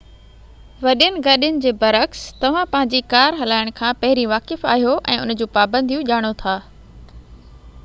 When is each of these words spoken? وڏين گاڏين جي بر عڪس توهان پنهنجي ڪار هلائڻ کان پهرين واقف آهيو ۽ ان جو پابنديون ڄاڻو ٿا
وڏين 0.85 1.19
گاڏين 1.27 1.59
جي 1.65 1.73
بر 1.83 1.97
عڪس 1.99 2.23
توهان 2.45 2.71
پنهنجي 2.71 3.03
ڪار 3.15 3.37
هلائڻ 3.43 3.71
کان 3.81 4.01
پهرين 4.05 4.31
واقف 4.33 4.67
آهيو 4.73 4.97
۽ 5.17 5.21
ان 5.27 5.37
جو 5.43 5.49
پابنديون 5.59 6.11
ڄاڻو 6.11 6.35
ٿا 6.43 6.59